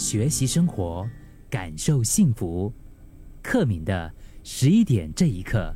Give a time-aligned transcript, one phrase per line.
[0.00, 1.06] 学习生活，
[1.50, 2.72] 感受幸福。
[3.42, 4.10] 克敏的
[4.42, 5.70] 十一点这一刻，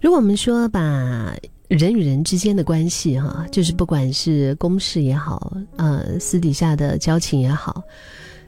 [0.00, 1.36] 如果我们说把
[1.68, 7.82] 人与人之间的关系，哈，就是不管是公事也好，呃，私底下的交情也好，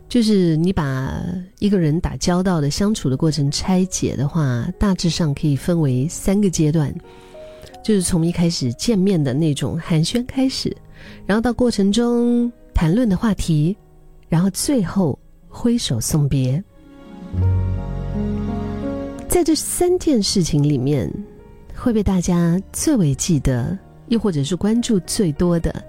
[0.08, 1.22] 就是你把
[1.58, 6.94] 一个人打交道的相处的过程拆解的话，大致上可以分为三个阶段，
[7.84, 10.74] 就是从一开始见面的那种寒暄开始，
[11.26, 13.76] 然后到过程中谈论的话题，
[14.28, 15.18] 然后最后
[15.48, 16.62] 挥手送别。
[19.28, 21.12] 在这三件事情里面，
[21.74, 23.76] 会被大家最为记得，
[24.08, 25.84] 又或者是关注最多的，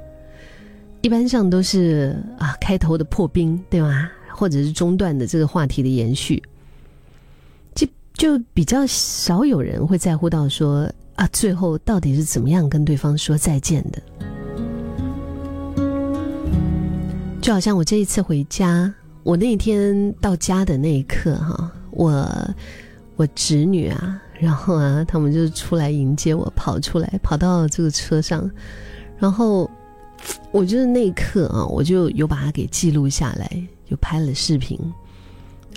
[1.02, 4.10] 一般上都是啊开头的破冰，对吗？
[4.30, 6.44] 或者是中段的这个话题的延续，
[7.74, 14.02] 就就比较少有人会在乎到说啊最后到底是怎么样跟对方说再见的。
[17.48, 18.94] 就好像我这一次回家，
[19.24, 22.30] 我那天到家的那一刻，哈，我。
[23.16, 28.52] 我侄女啊，然后啊，他们就出来迎接我，跑出来，跑到这个车上，
[29.18, 29.68] 然后，
[30.52, 33.50] 我就是那一刻啊，我就有把它给记录下来，
[33.90, 34.78] 就拍了视频，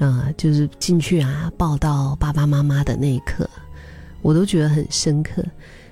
[0.00, 3.48] 啊，就是进去啊，抱到爸爸妈妈的那一刻，
[4.22, 5.42] 我都觉得很深刻。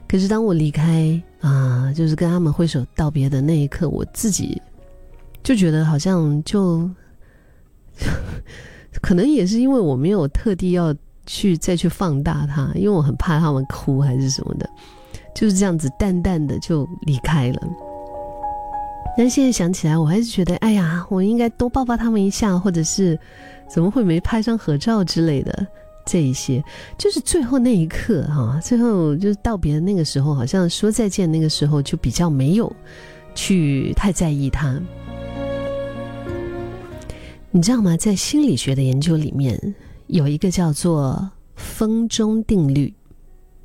[0.09, 4.61] 可是当我离开啊，就是跟他们挥手道别的那一刻，我自己
[5.49, 6.91] 就觉得好像就，
[9.01, 10.95] 可能也是因为我没有特地要。
[11.31, 14.67] 去再去放大它，因为我很怕他们哭还是什么的，
[15.35, 17.61] 就是这样子淡淡的就离开了。
[19.15, 23.19] 但现在想起来，我还是觉得，哎呀，我应该多抱抱他们一下，或者是
[23.69, 25.67] 怎么会没拍张合照之类的。
[26.07, 26.65] 这一些
[26.97, 32.75] 就是最后那一刻哈，最后就是道别的那个时候，好像说再见那个时候就比较没有
[33.35, 34.81] 去太在意他。
[37.59, 37.97] 你知道吗？
[37.97, 39.75] 在心理学的研究里面。
[40.07, 42.95] 有一个叫做“峰中定律”，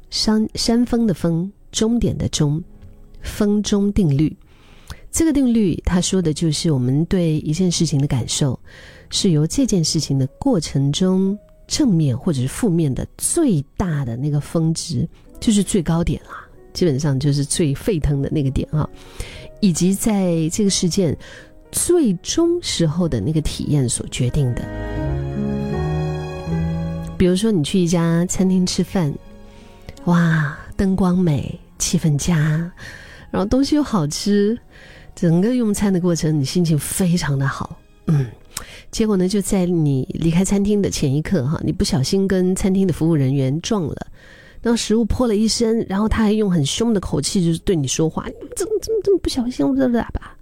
[0.10, 2.60] 山山峰的峰，终点的终，
[3.22, 4.36] 峰中定律。
[5.12, 8.60] 这个定律，他说的就是我们对一件事情的感受，
[9.12, 11.38] 是由这件事情的过程中
[11.68, 15.08] 正面或者是负面的最大的那个峰值，
[15.40, 18.90] 就是最高点啊，基本上就是最沸腾的那个点啊，
[19.62, 21.16] 以及在这个事件
[21.74, 24.62] 最终时候的那个体验所决定的。
[27.18, 29.14] 比如说，你去一家餐厅吃饭，
[30.06, 32.38] 哇，灯光美，气氛佳，
[33.32, 34.58] 然后东西又好吃，
[35.16, 38.28] 整个用餐的过程你心情非常的好，嗯，
[38.92, 44.08] 结果呢，就在你离开餐厅的前一刻，哈，你不小心跟餐厅的服务人员撞了，
[44.62, 50.36] 然后食物泼了一身，然后他还用很凶的口气就是对你说话，怎么怎么这么不小心，啦啦吧？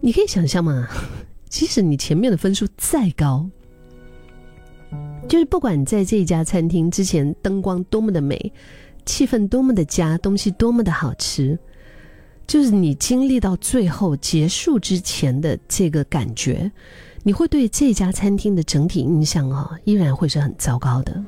[0.00, 0.86] 你可以想象嘛？
[1.48, 3.48] 即使你前面的分数再高。
[5.28, 8.50] 就是不管在这家餐厅之前灯光多么的美，
[9.04, 11.58] 气氛多么的佳，东西多么的好吃，
[12.46, 16.70] 就是你经历到最后结束之前的这个感觉，
[17.22, 21.22] 你会对这家餐厅的整体印象啊，依然会是很糟糕的。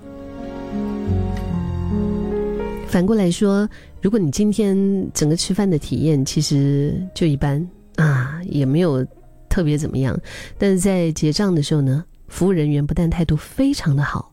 [2.86, 3.68] 反过来说，
[4.00, 4.76] 如果你今天
[5.12, 7.64] 整个吃饭的体验其实就一般
[8.00, 9.06] 啊，也没有
[9.48, 10.18] 特别怎么样，
[10.58, 12.04] 但是在结账的时候呢？
[12.28, 14.32] 服务人员不但态度非常的好，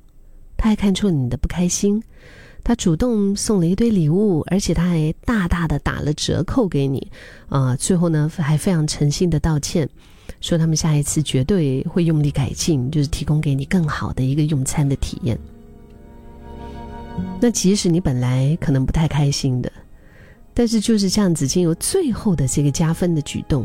[0.56, 2.00] 他还看出你的不开心，
[2.64, 7.12] 他主动送了一堆礼物，而且他还大大的打了折扣给你，
[7.50, 9.90] 啊，最后呢还非常诚心的道歉，
[10.42, 15.36] 说他们下一次绝对会用力改进，就是提供给你更好的一个用餐的体验。
[17.42, 19.72] 那即使你本来可能不太开心的，
[20.58, 23.64] 但是就是这样子经由最后的这个加分的举动。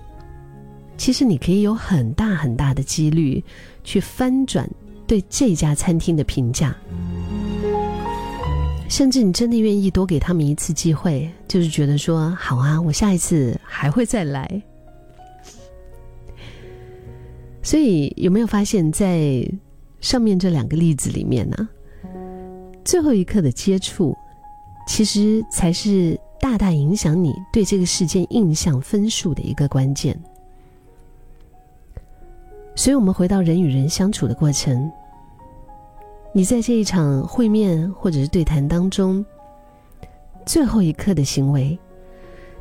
[0.99, 3.43] 其实你可以有很大很大的几率
[3.83, 4.69] 去翻转
[5.07, 6.77] 对这家餐厅的评价，
[8.91, 14.63] 甚至你真的愿意多给他们一次机会，就是觉得说好啊，我下一次还会再来。
[17.63, 19.51] 所以有没有发现，在
[20.03, 21.69] 上面这两个例子里面呢，
[22.85, 24.15] 最后一刻的接触，
[24.87, 30.21] 其实才是大大影响你对这个事件印象分数的一个关键。
[32.75, 34.91] 所以，我们回到人与人相处的过程。
[36.33, 39.25] 你在这一场会面或者是对谈当中，
[40.45, 41.79] 最后一刻的行为，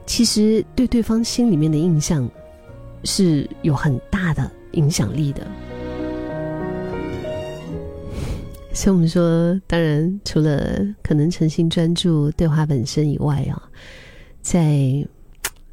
[0.05, 2.29] 其实对对方心里面的印象
[3.03, 5.47] 是有很大的影响力的。
[8.73, 13.61] 所以我们说，当然除了可能诚心专注对话本身以外啊，
[14.41, 15.05] 在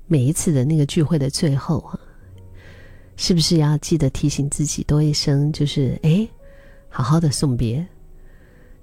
[0.07, 1.99] 每一次的那个聚会的最后啊。
[3.21, 6.29] 是不是要记得提醒自己多一声，就是哎，
[6.89, 7.85] 好好的送别。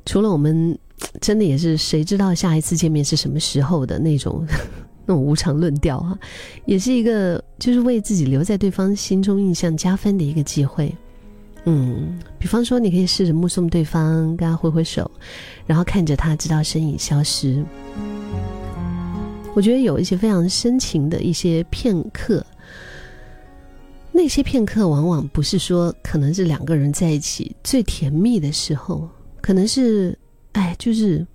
[0.05, 0.77] 除了我们
[1.21, 4.45] 真的也是谁知道下一次见面是什么时候的那种
[5.07, 6.19] 那种无常论调啊，
[6.65, 10.93] 也是一个就是为自己留在对方心中印象加分的一个机会。
[11.65, 15.09] 嗯，比方说你可以试着目送对方，跟他挥挥手，
[15.65, 17.63] 然后看着他直到身影消失。
[19.55, 22.45] 我觉得有一些非常深情的一些片刻。
[24.11, 29.09] 那些片刻往往不是说，可能是两个人在一起最甜蜜的时候，
[29.41, 30.17] 可能是，
[30.53, 31.25] 哎，就是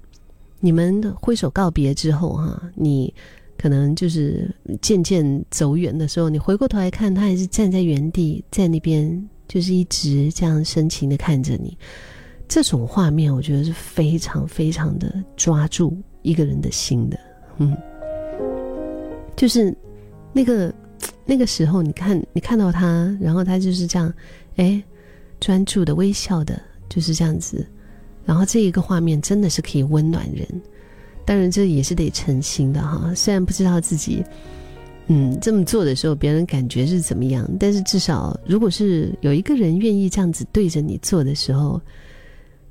[0.61, 3.12] 你们挥手告别之后哈，你
[3.59, 4.50] 可能就是
[4.81, 11.76] 渐渐走远的时候，你回过头来看，他还是站在原地，在那边，就是一直这样深情的看着你。
[12.49, 17.19] 这种画面，我觉得是非常非常的抓住一个人的心的，
[17.58, 17.76] 嗯，
[19.37, 19.76] 就是
[20.32, 20.73] 那个。
[21.26, 24.12] 那个时候，你看，你看到他，然后他就是这样，
[24.56, 24.82] 哎，
[25.38, 27.64] 专注的微笑的，就是这样子。
[28.25, 30.44] 然后这一个画面真的是可以温暖人。
[31.25, 33.14] 当然，这也是得诚心的哈。
[33.14, 34.25] 虽然不知道自己，
[35.12, 41.82] 嗯，这么做的时候别人感觉是怎么样，但是至少，如果是有一个人愿意这样子对着你做的时候，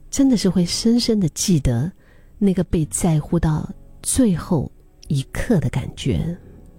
[0.09, 1.91] 真的是会深深的记得
[2.37, 3.69] 那个被在乎到
[4.01, 4.71] 最后
[5.09, 6.33] 一刻的感觉。